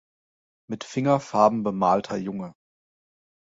Mit 0.67 0.83
Fingerfarben 0.83 1.61
bemalter 1.61 2.15
Junge. 2.17 2.55